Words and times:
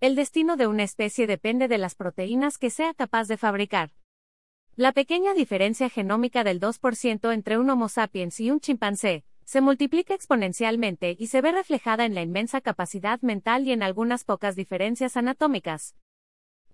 El 0.00 0.14
destino 0.14 0.56
de 0.56 0.68
una 0.68 0.84
especie 0.84 1.26
depende 1.26 1.66
de 1.66 1.76
las 1.76 1.96
proteínas 1.96 2.56
que 2.56 2.70
sea 2.70 2.94
capaz 2.94 3.26
de 3.26 3.36
fabricar. 3.36 3.90
La 4.76 4.92
pequeña 4.92 5.34
diferencia 5.34 5.88
genómica 5.90 6.44
del 6.44 6.60
2% 6.60 7.32
entre 7.32 7.58
un 7.58 7.68
Homo 7.68 7.88
sapiens 7.88 8.38
y 8.38 8.52
un 8.52 8.60
chimpancé 8.60 9.24
se 9.44 9.60
multiplica 9.60 10.14
exponencialmente 10.14 11.16
y 11.18 11.26
se 11.26 11.40
ve 11.40 11.50
reflejada 11.50 12.04
en 12.04 12.14
la 12.14 12.22
inmensa 12.22 12.60
capacidad 12.60 13.20
mental 13.22 13.66
y 13.66 13.72
en 13.72 13.82
algunas 13.82 14.22
pocas 14.22 14.54
diferencias 14.54 15.16
anatómicas. 15.16 15.96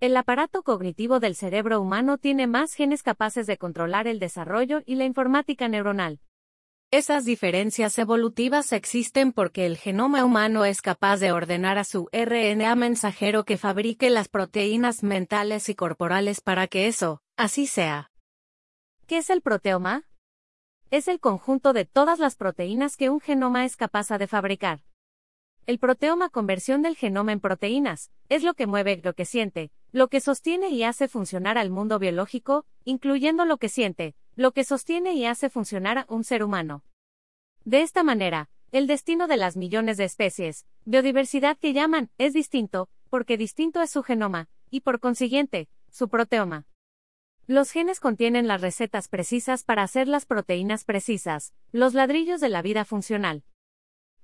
El 0.01 0.19
aparato 0.19 0.63
cognitivo 0.63 1.19
del 1.19 1.35
cerebro 1.35 1.81
humano 1.81 2.19
tiene 2.19 2.47
más 2.47 2.75
genes 2.75 3.03
capaces 3.03 3.47
de 3.47 3.57
controlar 3.57 4.07
el 4.07 4.19
desarrollo 4.19 4.83
y 4.85 4.97
la 4.97 5.07
informática 5.07 5.67
neuronal. 5.69 6.21
Esas 6.97 7.25
diferencias 7.25 7.99
evolutivas 7.99 8.73
existen 8.73 9.33
porque 9.33 9.67
el 9.67 9.77
genoma 9.77 10.25
humano 10.25 10.65
es 10.65 10.81
capaz 10.81 11.17
de 11.17 11.33
ordenar 11.33 11.77
a 11.77 11.83
su 11.83 12.09
RNA 12.13 12.77
mensajero 12.77 13.45
que 13.45 13.57
fabrique 13.57 14.11
las 14.11 14.29
proteínas 14.29 15.03
mentales 15.03 15.69
y 15.69 15.75
corporales 15.75 16.41
para 16.41 16.69
que 16.69 16.87
eso, 16.87 17.21
así 17.37 17.67
sea. 17.67 18.13
¿Qué 19.09 19.17
es 19.17 19.29
el 19.31 19.41
proteoma? 19.41 20.05
Es 20.93 21.09
el 21.09 21.19
conjunto 21.19 21.73
de 21.73 21.85
todas 21.85 22.21
las 22.21 22.37
proteínas 22.37 22.97
que 22.97 23.11
un 23.11 23.19
genoma 23.19 23.65
es 23.65 23.75
capaz 23.75 24.17
de 24.17 24.29
fabricar. 24.29 24.85
El 25.67 25.81
proteoma 25.81 26.29
conversión 26.29 26.83
del 26.83 26.95
genoma 26.95 27.33
en 27.33 27.41
proteínas, 27.41 28.13
es 28.29 28.45
lo 28.45 28.55
que 28.55 28.69
mueve 28.69 29.01
lo 29.03 29.15
que 29.15 29.25
siente, 29.25 29.73
lo 29.91 30.07
que 30.07 30.21
sostiene 30.21 30.69
y 30.69 30.85
hace 30.85 31.09
funcionar 31.09 31.59
al 31.59 31.71
mundo 31.71 31.99
biológico, 31.99 32.67
incluyendo 32.85 33.47
lo 33.47 33.57
que 33.57 33.69
siente, 33.69 34.15
lo 34.37 34.53
que 34.53 34.65
sostiene 34.65 35.15
y 35.15 35.27
hace 35.27 35.49
funcionar 35.49 35.99
a 35.99 36.07
un 36.09 36.25
ser 36.25 36.43
humano. 36.43 36.83
De 37.65 37.81
esta 37.81 38.03
manera, 38.03 38.51
el 38.73 38.87
destino 38.87 39.27
de 39.27 39.39
las 39.39 39.57
millones 39.57 39.97
de 39.97 40.05
especies, 40.05 40.67
biodiversidad 40.85 41.57
que 41.57 41.73
llaman, 41.73 42.11
es 42.19 42.35
distinto, 42.35 42.91
porque 43.09 43.39
distinto 43.39 43.81
es 43.81 43.91
su 43.91 44.03
genoma, 44.03 44.49
y 44.69 44.81
por 44.81 45.01
consiguiente, 45.01 45.69
su 45.91 46.11
proteoma. 46.11 46.67
Los 47.47 47.71
genes 47.71 48.01
contienen 48.01 48.49
las 48.49 48.61
recetas 48.61 49.09
precisas 49.09 49.65
para 49.65 49.83
hacer 49.83 50.09
las 50.09 50.27
proteínas 50.27 50.85
precisas, 50.85 51.55
los 51.73 51.95
ladrillos 51.95 52.41
de 52.43 52.51
la 52.51 52.61
vida 52.61 52.85
funcional. 52.85 53.45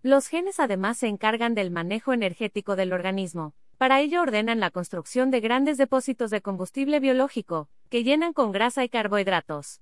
Los 0.02 0.26
genes 0.26 0.60
además 0.60 0.98
se 0.98 1.08
encargan 1.08 1.54
del 1.54 1.70
manejo 1.70 2.12
energético 2.12 2.76
del 2.76 2.92
organismo, 2.92 3.54
para 3.78 4.00
ello 4.02 4.20
ordenan 4.20 4.60
la 4.60 4.70
construcción 4.70 5.30
de 5.30 5.40
grandes 5.40 5.78
depósitos 5.78 6.30
de 6.30 6.42
combustible 6.42 7.00
biológico, 7.00 7.70
que 7.88 8.04
llenan 8.04 8.34
con 8.34 8.52
grasa 8.52 8.84
y 8.84 8.90
carbohidratos. 8.90 9.80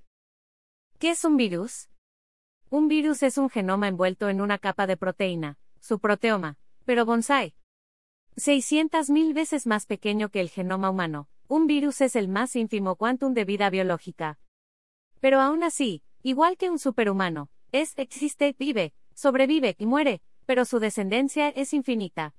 ¿Qué 1.00 1.10
es 1.10 1.24
un 1.24 1.36
virus? 1.36 1.88
Un 2.70 2.86
virus 2.86 3.22
es 3.22 3.38
un 3.38 3.48
genoma 3.48 3.88
envuelto 3.88 4.28
en 4.28 4.42
una 4.42 4.58
capa 4.58 4.86
de 4.86 4.98
proteína, 4.98 5.58
su 5.80 6.00
proteoma, 6.00 6.58
pero 6.84 7.06
bonsai. 7.06 7.54
600.000 8.36 9.32
veces 9.32 9.66
más 9.66 9.86
pequeño 9.86 10.28
que 10.28 10.40
el 10.40 10.50
genoma 10.50 10.90
humano, 10.90 11.28
un 11.48 11.66
virus 11.66 12.02
es 12.02 12.14
el 12.14 12.28
más 12.28 12.54
ínfimo 12.56 12.96
quantum 12.96 13.32
de 13.32 13.46
vida 13.46 13.70
biológica. 13.70 14.38
Pero 15.18 15.40
aún 15.40 15.64
así, 15.64 16.02
igual 16.22 16.58
que 16.58 16.68
un 16.68 16.78
superhumano, 16.78 17.48
es, 17.72 17.94
existe, 17.96 18.54
vive, 18.58 18.92
sobrevive 19.14 19.74
y 19.78 19.86
muere, 19.86 20.20
pero 20.44 20.66
su 20.66 20.78
descendencia 20.78 21.48
es 21.48 21.72
infinita. 21.72 22.34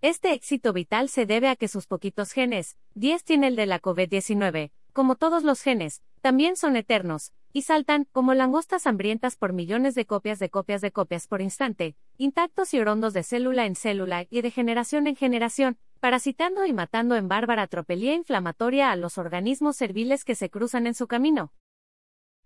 Este 0.00 0.32
éxito 0.32 0.72
vital 0.72 1.08
se 1.08 1.26
debe 1.26 1.48
a 1.48 1.54
que 1.54 1.68
sus 1.68 1.86
poquitos 1.86 2.32
genes, 2.32 2.76
10 2.94 3.22
tiene 3.22 3.46
el 3.46 3.56
de 3.56 3.66
la 3.66 3.80
COVID-19, 3.80 4.72
como 4.92 5.14
todos 5.14 5.44
los 5.44 5.62
genes, 5.62 6.02
también 6.22 6.56
son 6.56 6.74
eternos, 6.74 7.32
y 7.54 7.62
saltan, 7.62 8.08
como 8.10 8.34
langostas 8.34 8.84
hambrientas 8.84 9.36
por 9.36 9.52
millones 9.52 9.94
de 9.94 10.06
copias 10.06 10.40
de 10.40 10.50
copias 10.50 10.80
de 10.80 10.90
copias 10.90 11.28
por 11.28 11.40
instante, 11.40 11.94
intactos 12.18 12.74
y 12.74 12.80
orondos 12.80 13.14
de 13.14 13.22
célula 13.22 13.64
en 13.64 13.76
célula 13.76 14.26
y 14.28 14.42
de 14.42 14.50
generación 14.50 15.06
en 15.06 15.14
generación, 15.14 15.78
parasitando 16.00 16.66
y 16.66 16.72
matando 16.72 17.14
en 17.14 17.28
bárbara 17.28 17.68
tropelía 17.68 18.12
inflamatoria 18.12 18.90
a 18.90 18.96
los 18.96 19.18
organismos 19.18 19.76
serviles 19.76 20.24
que 20.24 20.34
se 20.34 20.50
cruzan 20.50 20.88
en 20.88 20.94
su 20.94 21.06
camino. 21.06 21.52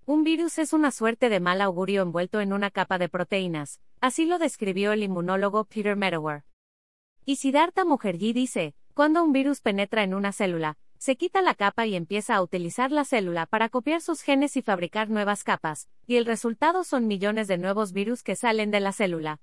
Un 0.04 0.24
virus 0.24 0.58
es 0.58 0.74
una 0.74 0.90
suerte 0.90 1.30
de 1.30 1.40
mal 1.40 1.62
augurio 1.62 2.02
envuelto 2.02 2.42
en 2.42 2.52
una 2.52 2.70
capa 2.70 2.98
de 2.98 3.08
proteínas, 3.08 3.80
así 4.02 4.26
lo 4.26 4.38
describió 4.38 4.92
el 4.92 5.02
inmunólogo 5.02 5.64
Peter 5.64 5.96
Medower. 5.96 6.44
Y 7.24 7.36
Siddhartha 7.36 7.86
Mukherjee 7.86 8.34
dice, 8.34 8.74
cuando 8.92 9.24
un 9.24 9.32
virus 9.32 9.62
penetra 9.62 10.02
en 10.02 10.12
una 10.12 10.32
célula, 10.32 10.76
se 10.98 11.16
quita 11.16 11.42
la 11.42 11.54
capa 11.54 11.86
y 11.86 11.94
empieza 11.94 12.34
a 12.34 12.42
utilizar 12.42 12.92
la 12.92 13.04
célula 13.04 13.46
para 13.46 13.68
copiar 13.68 14.00
sus 14.00 14.22
genes 14.22 14.56
y 14.56 14.62
fabricar 14.62 15.08
nuevas 15.10 15.44
capas, 15.44 15.88
y 16.06 16.16
el 16.16 16.26
resultado 16.26 16.84
son 16.84 17.06
millones 17.06 17.48
de 17.48 17.58
nuevos 17.58 17.92
virus 17.92 18.22
que 18.22 18.36
salen 18.36 18.70
de 18.70 18.80
la 18.80 18.92
célula. 18.92 19.40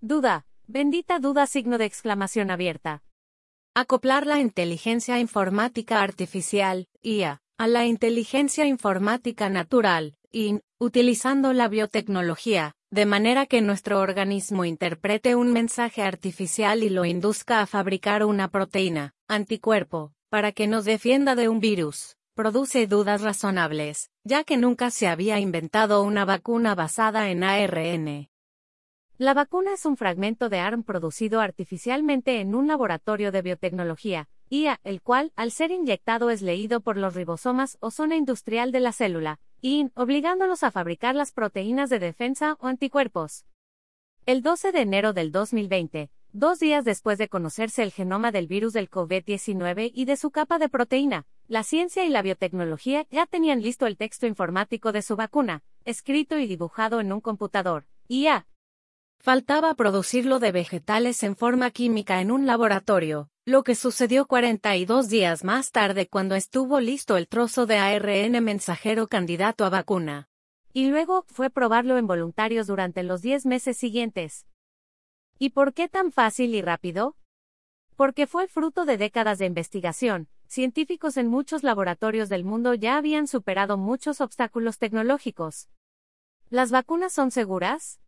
Duda, 0.00 0.46
bendita 0.66 1.18
duda 1.18 1.46
signo 1.46 1.78
de 1.78 1.84
exclamación 1.84 2.50
abierta. 2.50 3.02
Acoplar 3.74 4.26
la 4.26 4.40
inteligencia 4.40 5.18
informática 5.18 6.02
artificial, 6.02 6.86
IA, 7.02 7.40
a 7.58 7.66
la 7.66 7.84
inteligencia 7.86 8.66
informática 8.66 9.48
natural, 9.48 10.14
IN, 10.30 10.60
utilizando 10.78 11.52
la 11.52 11.68
biotecnología, 11.68 12.74
de 12.90 13.04
manera 13.04 13.46
que 13.46 13.60
nuestro 13.60 14.00
organismo 14.00 14.64
interprete 14.64 15.34
un 15.34 15.52
mensaje 15.52 16.02
artificial 16.02 16.82
y 16.82 16.88
lo 16.88 17.04
induzca 17.04 17.60
a 17.60 17.66
fabricar 17.66 18.24
una 18.24 18.48
proteína, 18.48 19.14
anticuerpo, 19.26 20.12
para 20.28 20.52
que 20.52 20.66
nos 20.66 20.84
defienda 20.84 21.34
de 21.34 21.48
un 21.48 21.58
virus, 21.58 22.16
produce 22.34 22.86
dudas 22.86 23.22
razonables, 23.22 24.10
ya 24.24 24.44
que 24.44 24.58
nunca 24.58 24.90
se 24.90 25.08
había 25.08 25.38
inventado 25.38 26.02
una 26.02 26.26
vacuna 26.26 26.74
basada 26.74 27.30
en 27.30 27.42
ARN. 27.42 28.28
La 29.16 29.34
vacuna 29.34 29.72
es 29.72 29.86
un 29.86 29.96
fragmento 29.96 30.50
de 30.50 30.58
ARN 30.58 30.84
producido 30.84 31.40
artificialmente 31.40 32.40
en 32.40 32.54
un 32.54 32.68
laboratorio 32.68 33.32
de 33.32 33.42
biotecnología, 33.42 34.28
IA, 34.50 34.80
el 34.84 35.00
cual, 35.00 35.32
al 35.34 35.50
ser 35.50 35.70
inyectado, 35.70 36.28
es 36.30 36.42
leído 36.42 36.80
por 36.82 36.98
los 36.98 37.14
ribosomas 37.14 37.78
o 37.80 37.90
zona 37.90 38.16
industrial 38.16 38.70
de 38.70 38.80
la 38.80 38.92
célula, 38.92 39.40
IN, 39.62 39.92
obligándolos 39.94 40.62
a 40.62 40.70
fabricar 40.70 41.14
las 41.14 41.32
proteínas 41.32 41.88
de 41.90 41.98
defensa 41.98 42.56
o 42.60 42.66
anticuerpos. 42.66 43.44
El 44.26 44.42
12 44.42 44.72
de 44.72 44.80
enero 44.82 45.14
del 45.14 45.32
2020, 45.32 46.10
Dos 46.40 46.60
días 46.60 46.84
después 46.84 47.18
de 47.18 47.28
conocerse 47.28 47.82
el 47.82 47.90
genoma 47.90 48.30
del 48.30 48.46
virus 48.46 48.72
del 48.72 48.88
COVID-19 48.88 49.90
y 49.92 50.04
de 50.04 50.16
su 50.16 50.30
capa 50.30 50.60
de 50.60 50.68
proteína, 50.68 51.26
la 51.48 51.64
ciencia 51.64 52.04
y 52.04 52.10
la 52.10 52.22
biotecnología 52.22 53.08
ya 53.10 53.26
tenían 53.26 53.60
listo 53.60 53.88
el 53.88 53.96
texto 53.96 54.24
informático 54.24 54.92
de 54.92 55.02
su 55.02 55.16
vacuna, 55.16 55.64
escrito 55.84 56.38
y 56.38 56.46
dibujado 56.46 57.00
en 57.00 57.12
un 57.12 57.20
computador, 57.20 57.86
y 58.06 58.22
ya. 58.22 58.46
Faltaba 59.18 59.74
producirlo 59.74 60.38
de 60.38 60.52
vegetales 60.52 61.24
en 61.24 61.34
forma 61.34 61.72
química 61.72 62.20
en 62.20 62.30
un 62.30 62.46
laboratorio, 62.46 63.30
lo 63.44 63.64
que 63.64 63.74
sucedió 63.74 64.26
42 64.26 65.08
días 65.08 65.42
más 65.42 65.72
tarde 65.72 66.06
cuando 66.06 66.36
estuvo 66.36 66.78
listo 66.78 67.16
el 67.16 67.26
trozo 67.26 67.66
de 67.66 67.78
ARN 67.78 68.44
mensajero 68.44 69.08
candidato 69.08 69.64
a 69.64 69.70
vacuna. 69.70 70.28
Y 70.72 70.86
luego 70.86 71.24
fue 71.26 71.50
probarlo 71.50 71.98
en 71.98 72.06
voluntarios 72.06 72.68
durante 72.68 73.02
los 73.02 73.22
10 73.22 73.44
meses 73.44 73.76
siguientes. 73.76 74.46
¿Y 75.40 75.50
por 75.50 75.72
qué 75.72 75.88
tan 75.88 76.10
fácil 76.10 76.52
y 76.56 76.62
rápido? 76.62 77.14
Porque 77.94 78.26
fue 78.26 78.48
fruto 78.48 78.84
de 78.84 78.96
décadas 78.96 79.38
de 79.38 79.46
investigación. 79.46 80.26
Científicos 80.48 81.16
en 81.16 81.28
muchos 81.28 81.62
laboratorios 81.62 82.28
del 82.28 82.42
mundo 82.42 82.74
ya 82.74 82.96
habían 82.96 83.28
superado 83.28 83.76
muchos 83.76 84.20
obstáculos 84.20 84.78
tecnológicos. 84.78 85.68
¿Las 86.50 86.72
vacunas 86.72 87.12
son 87.12 87.30
seguras? 87.30 88.00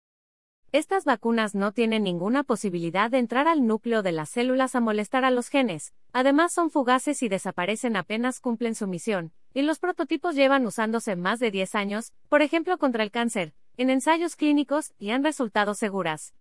Estas 0.72 1.04
vacunas 1.04 1.54
no 1.54 1.70
tienen 1.70 2.02
ninguna 2.02 2.42
posibilidad 2.42 3.10
de 3.10 3.19
entrar 3.19 3.46
al 3.46 3.64
núcleo 3.64 4.02
de 4.02 4.10
las 4.10 4.30
células 4.30 4.74
a 4.74 4.80
molestar 4.80 5.24
a 5.24 5.30
los 5.30 5.50
genes, 5.50 5.94
además 6.12 6.52
son 6.52 6.70
fugaces 6.70 7.22
y 7.22 7.28
desaparecen 7.28 7.94
apenas 7.96 8.40
cumplen 8.40 8.74
su 8.74 8.88
misión, 8.88 9.32
y 9.54 9.62
los 9.62 9.78
prototipos 9.78 10.34
llevan 10.34 10.66
usándose 10.66 11.14
más 11.14 11.38
de 11.38 11.52
10 11.52 11.76
años, 11.76 12.12
por 12.28 12.42
ejemplo 12.42 12.76
contra 12.78 13.04
el 13.04 13.12
cáncer, 13.12 13.52
en 13.76 13.90
ensayos 13.90 14.34
clínicos, 14.34 14.94
y 14.98 15.10
han 15.10 15.22
resultado 15.22 15.74
seguras. 15.74 16.34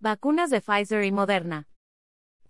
Vacunas 0.00 0.50
de 0.50 0.60
Pfizer 0.60 1.04
y 1.04 1.10
Moderna. 1.10 1.68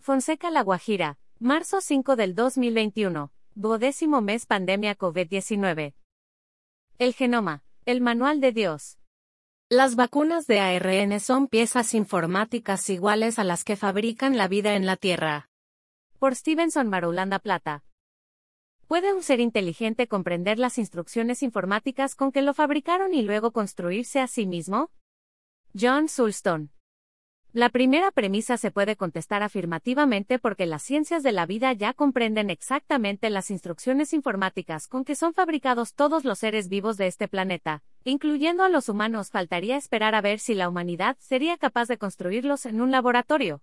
Fonseca 0.00 0.50
La 0.50 0.62
Guajira, 0.62 1.16
marzo 1.38 1.80
5 1.80 2.16
del 2.16 2.34
2021, 2.34 3.30
duodécimo 3.54 4.20
mes 4.20 4.46
pandemia 4.46 4.98
COVID-19. 4.98 5.94
El 6.98 7.14
genoma, 7.14 7.62
el 7.84 8.00
manual 8.00 8.40
de 8.40 8.50
Dios. 8.50 8.98
Las 9.68 9.94
vacunas 9.94 10.48
de 10.48 10.58
ARN 10.58 11.20
son 11.20 11.46
piezas 11.46 11.94
informáticas 11.94 12.90
iguales 12.90 13.38
a 13.38 13.44
las 13.44 13.62
que 13.62 13.76
fabrican 13.76 14.36
la 14.36 14.48
vida 14.48 14.74
en 14.74 14.84
la 14.84 14.96
Tierra. 14.96 15.48
Por 16.18 16.34
Stevenson 16.34 16.88
Marulanda 16.88 17.38
Plata. 17.38 17.84
¿Puede 18.88 19.14
un 19.14 19.22
ser 19.22 19.38
inteligente 19.38 20.08
comprender 20.08 20.58
las 20.58 20.78
instrucciones 20.78 21.44
informáticas 21.44 22.16
con 22.16 22.32
que 22.32 22.42
lo 22.42 22.54
fabricaron 22.54 23.14
y 23.14 23.22
luego 23.22 23.52
construirse 23.52 24.18
a 24.18 24.26
sí 24.26 24.46
mismo? 24.46 24.90
John 25.78 26.08
Sulston. 26.08 26.72
La 27.56 27.70
primera 27.70 28.10
premisa 28.10 28.58
se 28.58 28.70
puede 28.70 28.96
contestar 28.96 29.42
afirmativamente 29.42 30.38
porque 30.38 30.66
las 30.66 30.82
ciencias 30.82 31.22
de 31.22 31.32
la 31.32 31.46
vida 31.46 31.72
ya 31.72 31.94
comprenden 31.94 32.50
exactamente 32.50 33.30
las 33.30 33.50
instrucciones 33.50 34.12
informáticas 34.12 34.88
con 34.88 35.06
que 35.06 35.14
son 35.14 35.32
fabricados 35.32 35.94
todos 35.94 36.26
los 36.26 36.40
seres 36.40 36.68
vivos 36.68 36.98
de 36.98 37.06
este 37.06 37.28
planeta, 37.28 37.82
incluyendo 38.04 38.62
a 38.62 38.68
los 38.68 38.90
humanos. 38.90 39.30
Faltaría 39.30 39.78
esperar 39.78 40.14
a 40.14 40.20
ver 40.20 40.38
si 40.38 40.52
la 40.52 40.68
humanidad 40.68 41.16
sería 41.18 41.56
capaz 41.56 41.88
de 41.88 41.96
construirlos 41.96 42.66
en 42.66 42.82
un 42.82 42.90
laboratorio. 42.90 43.62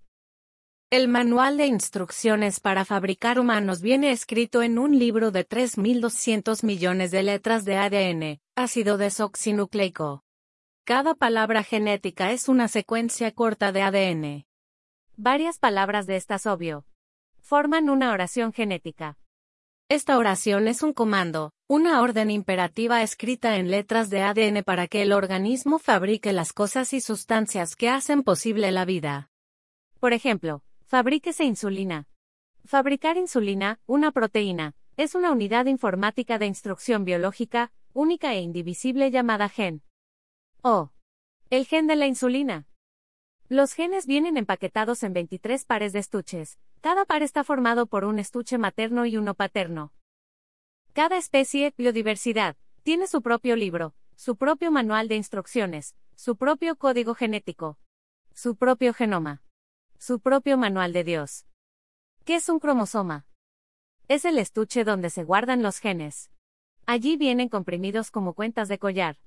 El 0.90 1.07
manual 1.07 1.57
de 1.57 1.68
instrucciones 1.68 2.60
para 2.60 2.86
fabricar 2.86 3.40
humanos 3.40 3.84
viene 3.84 4.10
escrito 4.10 4.63
en 4.63 4.80
un 4.80 4.98
libro 4.98 5.30
de 5.30 5.48
3.200 5.48 6.66
millones 6.66 7.12
de 7.12 7.22
letras 7.22 7.63
de 7.63 7.75
ADN, 7.78 8.42
ácido 8.56 8.98
desoxinucleico. 8.98 10.24
Cada 10.85 11.15
palabra 11.15 11.63
genética 11.63 12.33
es 12.33 12.50
una 12.50 12.68
secuencia 12.68 13.31
corta 13.31 13.71
de 13.71 13.83
ADN. 13.83 14.45
Varias 15.15 15.57
palabras 15.57 16.07
de 16.07 16.18
estas 16.18 16.45
obvio. 16.45 16.85
Forman 17.39 17.89
una 17.89 18.12
oración 18.12 18.51
genética. 18.51 19.18
Esta 19.88 20.18
oración 20.18 20.68
es 20.68 20.83
un 20.83 20.91
comando, 20.91 21.53
una 21.69 22.01
orden 22.01 22.30
imperativa 22.30 23.01
escrita 23.01 23.56
en 23.56 23.71
letras 23.71 24.09
de 24.09 24.24
ADN 24.24 24.62
para 24.65 24.88
que 24.88 25.03
el 25.03 25.13
organismo 25.13 25.80
fabrique 25.80 26.33
las 26.33 26.51
cosas 26.51 26.91
y 26.91 27.00
sustancias 27.00 27.77
que 27.77 27.88
hacen 27.88 28.21
posible 28.21 28.69
la 28.74 28.83
vida. 28.83 29.31
Por 30.01 30.12
ejemplo, 30.12 30.63
Fabríquese 30.85 31.45
insulina. 31.45 32.09
Fabricar 32.65 33.15
insulina, 33.15 33.80
una 33.85 34.12
proteína, 34.12 34.75
es 34.97 35.15
una 35.15 35.31
unidad 35.31 35.65
informática 35.68 36.39
de 36.39 36.47
instrucción 36.47 37.06
biológica, 37.06 37.71
única 37.94 38.33
e 38.33 38.41
indivisible 38.41 39.12
llamada 39.12 39.47
gen. 39.47 39.81
O. 40.63 40.92
El 41.50 41.65
gen 41.65 41.88
de 41.88 41.95
la 41.95 42.07
insulina. 42.07 42.68
Los 43.50 43.74
genes 43.74 44.07
vienen 44.07 44.38
empaquetados 44.38 45.04
en 45.04 45.13
23 45.13 45.65
pares 45.65 45.94
de 45.94 46.00
estuches. 46.00 46.57
Cada 46.81 47.06
par 47.06 47.21
está 47.21 47.44
formado 47.44 47.86
por 47.86 48.06
un 48.06 48.18
estuche 48.18 48.57
materno 48.57 49.06
y 49.06 49.18
uno 49.18 49.36
paterno. 49.36 49.94
Cada 50.94 51.18
especie, 51.18 51.74
biodiversidad, 51.77 52.56
tiene 52.83 53.07
su 53.07 53.21
propio 53.21 53.56
libro, 53.56 53.94
su 54.15 54.38
propio 54.38 54.71
manual 54.71 55.07
de 55.07 55.15
instrucciones, 55.15 55.95
su 56.15 56.38
propio 56.38 56.77
código 56.77 57.13
genético, 57.13 57.77
su 58.33 58.56
propio 58.56 58.94
genoma 58.94 59.44
su 60.04 60.19
propio 60.19 60.57
manual 60.57 60.92
de 60.92 61.06
Dios. 61.06 61.45
¿Qué 62.25 62.36
es 62.36 62.50
un 62.50 62.59
cromosoma? 62.59 63.25
Es 64.09 64.25
el 64.25 64.38
estuche 64.38 64.83
donde 64.83 65.09
se 65.09 65.24
guardan 65.24 65.63
los 65.63 65.80
genes. 65.80 66.30
Allí 66.86 67.16
vienen 67.16 67.48
comprimidos 67.48 68.12
como 68.12 68.33
cuentas 68.33 68.68
de 68.68 68.80
collar. 68.80 69.18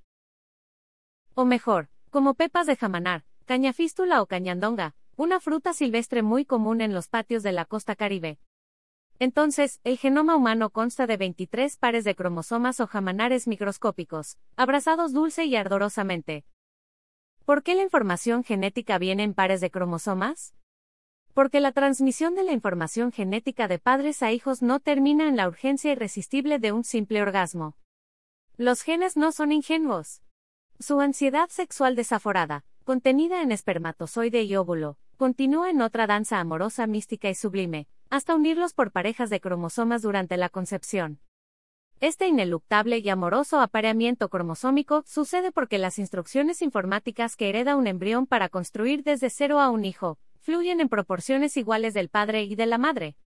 O 1.38 1.44
mejor, 1.44 1.90
como 2.08 2.32
pepas 2.32 2.66
de 2.66 2.76
jamanar, 2.76 3.22
cañafístula 3.44 4.22
o 4.22 4.26
cañandonga, 4.26 4.94
una 5.16 5.38
fruta 5.38 5.74
silvestre 5.74 6.22
muy 6.22 6.46
común 6.46 6.80
en 6.80 6.94
los 6.94 7.08
patios 7.08 7.42
de 7.42 7.52
la 7.52 7.66
costa 7.66 7.94
caribe. 7.94 8.38
Entonces, 9.18 9.78
el 9.84 9.98
genoma 9.98 10.34
humano 10.34 10.70
consta 10.70 11.06
de 11.06 11.18
23 11.18 11.76
pares 11.76 12.04
de 12.04 12.14
cromosomas 12.14 12.80
o 12.80 12.86
jamanares 12.86 13.46
microscópicos, 13.48 14.38
abrazados 14.56 15.12
dulce 15.12 15.44
y 15.44 15.56
ardorosamente. 15.56 16.46
¿Por 17.44 17.62
qué 17.62 17.74
la 17.74 17.82
información 17.82 18.42
genética 18.42 18.96
viene 18.96 19.22
en 19.22 19.34
pares 19.34 19.60
de 19.60 19.70
cromosomas? 19.70 20.54
porque 21.34 21.60
la 21.60 21.72
transmisión 21.72 22.34
de 22.34 22.44
la 22.44 22.52
información 22.52 23.12
genética 23.12 23.68
de 23.68 23.78
padres 23.78 24.22
a 24.22 24.32
hijos 24.32 24.62
no 24.62 24.80
termina 24.80 25.28
en 25.28 25.36
la 25.36 25.46
urgencia 25.48 25.92
irresistible 25.92 26.58
de 26.58 26.72
un 26.72 26.82
simple 26.82 27.20
orgasmo. 27.20 27.76
Los 28.56 28.80
genes 28.80 29.18
no 29.18 29.32
son 29.32 29.52
ingenuos. 29.52 30.22
Su 30.78 31.00
ansiedad 31.00 31.49
sexual 31.49 31.96
desaforada, 31.96 32.64
contenida 32.84 33.40
en 33.40 33.50
espermatozoide 33.50 34.43
y 34.43 34.56
óvulo, 34.56 34.99
continúa 35.17 35.70
en 35.70 35.81
otra 35.81 36.06
danza 36.06 36.38
amorosa 36.38 36.87
mística 36.87 37.31
y 37.31 37.34
sublime, 37.34 37.88
hasta 38.11 38.34
unirlos 38.34 38.75
por 38.75 38.93
parejas 38.93 39.31
de 39.31 39.40
cromosomas 39.40 40.02
durante 40.02 40.37
la 40.37 40.50
concepción. 40.50 41.19
Este 42.00 42.28
ineluctable 42.28 42.99
y 42.99 43.08
amoroso 43.08 43.58
apareamiento 43.58 44.28
cromosómico 44.28 45.02
sucede 45.06 45.50
porque 45.50 45.78
las 45.78 45.99
instrucciones 45.99 46.61
informáticas 46.61 47.37
que 47.37 47.49
hereda 47.49 47.75
un 47.75 47.87
embrión 47.87 48.26
para 48.26 48.50
construir 48.50 49.02
desde 49.02 49.31
cero 49.31 49.61
a 49.61 49.70
un 49.70 49.87
hijo, 49.87 50.19
fluyen 50.40 50.82
en 50.82 50.90
proporciones 50.90 51.56
iguales 51.56 51.94
del 51.94 52.11
padre 52.11 52.43
y 52.43 52.55
de 52.55 52.67
la 52.67 52.76
madre. 52.76 53.17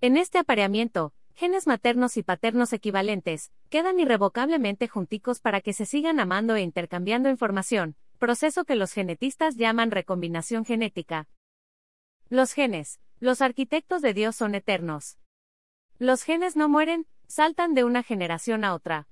En 0.00 0.16
este 0.16 0.38
apareamiento, 0.38 1.12
genes 1.40 1.66
maternos 1.66 2.18
y 2.18 2.22
paternos 2.22 2.74
equivalentes, 2.74 3.50
quedan 3.70 3.98
irrevocablemente 3.98 4.88
junticos 4.88 5.40
para 5.40 5.62
que 5.62 5.72
se 5.72 5.86
sigan 5.86 6.20
amando 6.20 6.54
e 6.54 6.60
intercambiando 6.60 7.30
información, 7.30 7.96
proceso 8.18 8.66
que 8.66 8.74
los 8.74 8.92
genetistas 8.92 9.56
llaman 9.56 9.90
recombinación 9.90 10.66
genética. 10.66 11.28
Los 12.28 12.52
genes, 12.52 13.00
los 13.20 13.40
arquitectos 13.40 14.02
de 14.02 14.12
Dios 14.12 14.36
son 14.36 14.54
eternos. 14.54 15.16
Los 15.98 16.24
genes 16.24 16.56
no 16.56 16.68
mueren, 16.68 17.06
saltan 17.26 17.72
de 17.72 17.84
una 17.84 18.02
generación 18.02 18.62
a 18.62 18.74
otra. 18.74 19.08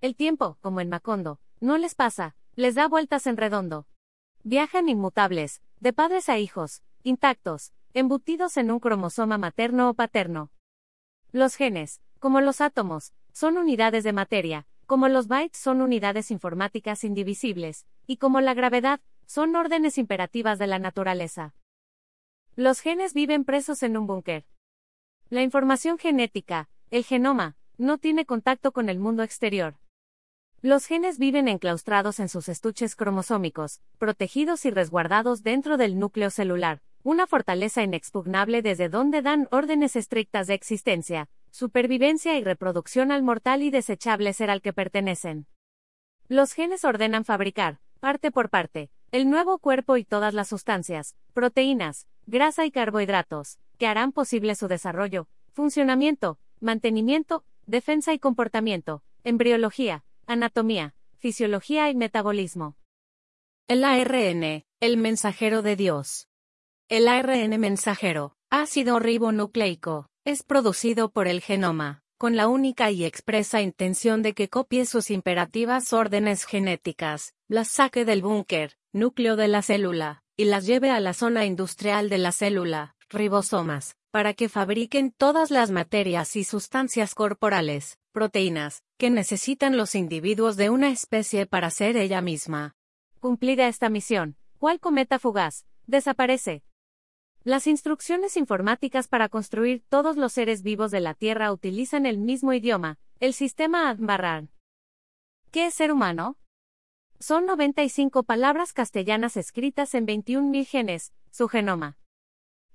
El 0.00 0.16
tiempo, 0.16 0.56
como 0.62 0.80
en 0.80 0.88
Macondo, 0.88 1.38
no 1.60 1.76
les 1.76 1.94
pasa, 1.94 2.34
les 2.56 2.76
da 2.76 2.88
vueltas 2.88 3.26
en 3.26 3.36
redondo. 3.36 3.86
Viajan 4.42 4.88
inmutables, 4.88 5.60
de 5.80 5.92
padres 5.92 6.30
a 6.30 6.38
hijos, 6.38 6.82
intactos, 7.02 7.74
embutidos 7.92 8.56
en 8.56 8.70
un 8.70 8.80
cromosoma 8.80 9.36
materno 9.36 9.90
o 9.90 9.92
paterno. 9.92 10.50
Los 11.32 11.56
genes, 11.56 12.02
como 12.18 12.42
los 12.42 12.60
átomos, 12.60 13.14
son 13.32 13.56
unidades 13.56 14.04
de 14.04 14.12
materia, 14.12 14.66
como 14.84 15.08
los 15.08 15.28
bytes 15.28 15.58
son 15.58 15.80
unidades 15.80 16.30
informáticas 16.30 17.04
indivisibles, 17.04 17.86
y 18.06 18.18
como 18.18 18.42
la 18.42 18.52
gravedad, 18.52 19.00
son 19.24 19.56
órdenes 19.56 19.96
imperativas 19.96 20.58
de 20.58 20.66
la 20.66 20.78
naturaleza. 20.78 21.54
Los 22.54 22.80
genes 22.80 23.14
viven 23.14 23.46
presos 23.46 23.82
en 23.82 23.96
un 23.96 24.06
búnker. 24.06 24.44
La 25.30 25.40
información 25.40 25.96
genética, 25.96 26.68
el 26.90 27.02
genoma, 27.02 27.56
no 27.78 27.96
tiene 27.96 28.26
contacto 28.26 28.72
con 28.72 28.90
el 28.90 28.98
mundo 28.98 29.22
exterior. 29.22 29.76
Los 30.60 30.84
genes 30.84 31.18
viven 31.18 31.48
enclaustrados 31.48 32.20
en 32.20 32.28
sus 32.28 32.50
estuches 32.50 32.94
cromosómicos, 32.94 33.80
protegidos 33.96 34.66
y 34.66 34.70
resguardados 34.70 35.42
dentro 35.42 35.78
del 35.78 35.98
núcleo 35.98 36.28
celular, 36.28 36.82
una 37.02 37.26
fortaleza 37.26 37.82
inexpugnable 37.82 38.62
desde 38.62 38.88
donde 38.88 39.22
dan 39.22 39.48
órdenes 39.50 39.96
estrictas 39.96 40.46
de 40.46 40.54
existencia, 40.54 41.28
supervivencia 41.50 42.38
y 42.38 42.44
reproducción 42.44 43.12
al 43.12 43.22
mortal 43.22 43.62
y 43.62 43.70
desechable 43.70 44.32
ser 44.32 44.50
al 44.50 44.62
que 44.62 44.72
pertenecen. 44.72 45.46
Los 46.28 46.52
genes 46.52 46.84
ordenan 46.84 47.24
fabricar, 47.24 47.80
parte 48.00 48.30
por 48.30 48.50
parte, 48.50 48.90
el 49.10 49.28
nuevo 49.28 49.58
cuerpo 49.58 49.96
y 49.96 50.04
todas 50.04 50.32
las 50.32 50.48
sustancias, 50.48 51.16
proteínas, 51.34 52.06
grasa 52.26 52.64
y 52.64 52.70
carbohidratos, 52.70 53.58
que 53.78 53.86
harán 53.86 54.12
posible 54.12 54.54
su 54.54 54.68
desarrollo, 54.68 55.28
funcionamiento, 55.52 56.38
mantenimiento, 56.60 57.44
defensa 57.66 58.14
y 58.14 58.18
comportamiento, 58.18 59.02
embriología, 59.24 60.04
anatomía, 60.26 60.94
fisiología 61.18 61.90
y 61.90 61.94
metabolismo. 61.94 62.76
El 63.68 63.84
ARN, 63.84 64.64
el 64.80 64.96
mensajero 64.96 65.62
de 65.62 65.76
Dios. 65.76 66.28
El 66.92 67.08
ARN 67.08 67.58
mensajero, 67.58 68.34
ácido 68.50 68.98
ribonucleico, 68.98 70.10
es 70.26 70.42
producido 70.42 71.10
por 71.10 71.26
el 71.26 71.40
genoma, 71.40 72.02
con 72.18 72.36
la 72.36 72.48
única 72.48 72.90
y 72.90 73.06
expresa 73.06 73.62
intención 73.62 74.20
de 74.20 74.34
que 74.34 74.50
copie 74.50 74.84
sus 74.84 75.10
imperativas 75.10 75.94
órdenes 75.94 76.44
genéticas, 76.44 77.32
las 77.48 77.68
saque 77.68 78.04
del 78.04 78.20
búnker, 78.20 78.76
núcleo 78.92 79.36
de 79.36 79.48
la 79.48 79.62
célula, 79.62 80.22
y 80.36 80.44
las 80.44 80.66
lleve 80.66 80.90
a 80.90 81.00
la 81.00 81.14
zona 81.14 81.46
industrial 81.46 82.10
de 82.10 82.18
la 82.18 82.30
célula, 82.30 82.94
ribosomas, 83.08 83.96
para 84.10 84.34
que 84.34 84.50
fabriquen 84.50 85.12
todas 85.12 85.50
las 85.50 85.70
materias 85.70 86.36
y 86.36 86.44
sustancias 86.44 87.14
corporales, 87.14 87.96
proteínas, 88.12 88.82
que 88.98 89.08
necesitan 89.08 89.78
los 89.78 89.94
individuos 89.94 90.58
de 90.58 90.68
una 90.68 90.90
especie 90.90 91.46
para 91.46 91.70
ser 91.70 91.96
ella 91.96 92.20
misma. 92.20 92.74
Cumplida 93.18 93.66
esta 93.66 93.88
misión, 93.88 94.36
¿cuál 94.58 94.78
cometa 94.78 95.18
fugaz? 95.18 95.64
Desaparece. 95.86 96.62
Las 97.44 97.66
instrucciones 97.66 98.36
informáticas 98.36 99.08
para 99.08 99.28
construir 99.28 99.82
todos 99.88 100.16
los 100.16 100.32
seres 100.32 100.62
vivos 100.62 100.92
de 100.92 101.00
la 101.00 101.14
Tierra 101.14 101.52
utilizan 101.52 102.06
el 102.06 102.18
mismo 102.18 102.52
idioma, 102.52 103.00
el 103.18 103.34
sistema 103.34 103.90
Admarran. 103.90 104.52
¿Qué 105.50 105.66
es 105.66 105.74
ser 105.74 105.90
humano? 105.90 106.38
Son 107.18 107.44
95 107.44 108.22
palabras 108.22 108.72
castellanas 108.72 109.36
escritas 109.36 109.94
en 109.94 110.06
21.000 110.06 110.66
genes, 110.66 111.12
su 111.32 111.48
genoma. 111.48 111.98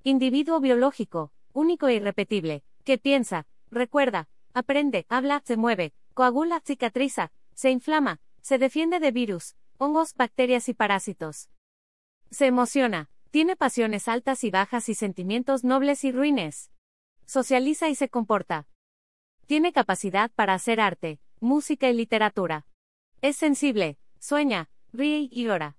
Individuo 0.03 0.59
biológico, 0.59 1.31
único 1.53 1.87
e 1.87 1.95
irrepetible, 1.95 2.65
que 2.83 2.97
piensa, 2.97 3.47
recuerda, 3.71 4.27
aprende, 4.53 5.05
habla, 5.07 5.41
se 5.45 5.55
mueve, 5.55 5.93
coagula, 6.13 6.59
cicatriza, 6.59 7.31
se 7.53 7.71
inflama, 7.71 8.19
se 8.41 8.57
defiende 8.57 8.99
de 8.99 9.11
virus, 9.11 9.55
hongos, 9.77 10.13
bacterias 10.13 10.67
y 10.67 10.73
parásitos. 10.73 11.49
Se 12.31 12.47
emociona, 12.47 13.09
tiene 13.27 13.55
pasiones 13.55 14.07
altas 14.07 14.43
y 14.43 14.51
bajas 14.51 14.89
y 14.89 14.95
sentimientos 14.95 15.63
nobles 15.63 16.03
y 16.03 16.11
ruines. 16.11 16.71
Socializa 17.25 17.89
y 17.89 17.95
se 17.95 18.09
comporta. 18.09 18.67
Tiene 19.45 19.73
capacidad 19.73 20.31
para 20.31 20.53
hacer 20.53 20.79
arte, 20.79 21.19
música 21.39 21.89
y 21.89 21.93
literatura. 21.93 22.65
Es 23.21 23.37
sensible, 23.37 23.97
sueña, 24.19 24.69
ríe 24.93 25.27
y 25.31 25.43
llora. 25.43 25.77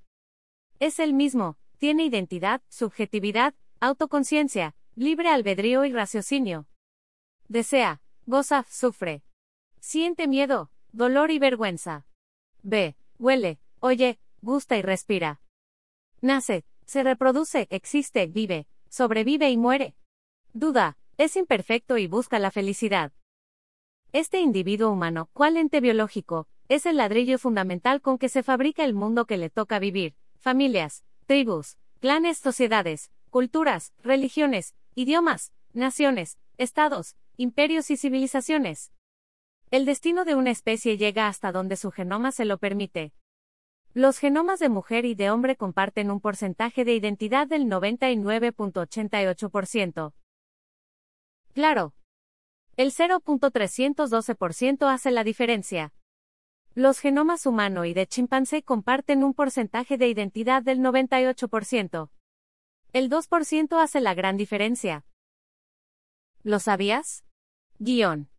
Es 0.78 0.98
el 0.98 1.14
mismo, 1.14 1.58
tiene 1.78 2.04
identidad, 2.04 2.62
subjetividad, 2.68 3.54
autoconciencia, 3.80 4.74
libre 4.94 5.28
albedrío 5.28 5.84
y 5.84 5.92
raciocinio. 5.92 6.66
Desea, 7.48 8.02
goza, 8.26 8.64
sufre. 8.68 9.22
Siente 9.80 10.28
miedo, 10.28 10.70
dolor 10.92 11.30
y 11.30 11.38
vergüenza. 11.38 12.06
Ve, 12.62 12.96
huele, 13.18 13.60
oye, 13.80 14.18
gusta 14.42 14.76
y 14.76 14.82
respira. 14.82 15.40
Nace, 16.20 16.64
se 16.88 17.02
reproduce, 17.02 17.68
existe, 17.70 18.26
vive, 18.26 18.66
sobrevive 18.88 19.50
y 19.50 19.58
muere. 19.58 19.94
Duda, 20.54 20.96
es 21.18 21.36
imperfecto 21.36 21.98
y 21.98 22.06
busca 22.06 22.38
la 22.38 22.50
felicidad. 22.50 23.12
Este 24.12 24.40
individuo 24.40 24.90
humano, 24.90 25.28
cual 25.34 25.58
ente 25.58 25.82
biológico, 25.82 26.48
es 26.70 26.86
el 26.86 26.96
ladrillo 26.96 27.38
fundamental 27.38 28.00
con 28.00 28.16
que 28.16 28.30
se 28.30 28.42
fabrica 28.42 28.84
el 28.84 28.94
mundo 28.94 29.26
que 29.26 29.36
le 29.36 29.50
toca 29.50 29.78
vivir, 29.78 30.16
familias, 30.38 31.04
tribus, 31.26 31.76
clanes, 32.00 32.38
sociedades, 32.38 33.10
culturas, 33.28 33.92
religiones, 34.02 34.74
idiomas, 34.94 35.52
naciones, 35.74 36.38
estados, 36.56 37.16
imperios 37.36 37.90
y 37.90 37.98
civilizaciones. 37.98 38.92
El 39.70 39.84
destino 39.84 40.24
de 40.24 40.36
una 40.36 40.50
especie 40.50 40.96
llega 40.96 41.28
hasta 41.28 41.52
donde 41.52 41.76
su 41.76 41.90
genoma 41.90 42.32
se 42.32 42.46
lo 42.46 42.56
permite. 42.56 43.12
Los 43.94 44.18
genomas 44.18 44.60
de 44.60 44.68
mujer 44.68 45.04
y 45.04 45.14
de 45.14 45.30
hombre 45.30 45.56
comparten 45.56 46.10
un 46.10 46.20
porcentaje 46.20 46.84
de 46.84 46.94
identidad 46.94 47.46
del 47.46 47.66
99.88%. 47.66 50.12
Claro. 51.54 51.94
El 52.76 52.92
0.312% 52.92 54.92
hace 54.92 55.10
la 55.10 55.24
diferencia. 55.24 55.94
Los 56.74 57.00
genomas 57.00 57.46
humano 57.46 57.84
y 57.84 57.94
de 57.94 58.06
chimpancé 58.06 58.62
comparten 58.62 59.24
un 59.24 59.34
porcentaje 59.34 59.98
de 59.98 60.08
identidad 60.08 60.62
del 60.62 60.78
98%. 60.80 62.10
El 62.92 63.10
2% 63.10 63.82
hace 63.82 64.00
la 64.00 64.14
gran 64.14 64.36
diferencia. 64.36 65.04
¿Lo 66.42 66.58
sabías? 66.58 67.24
Guión. 67.78 68.26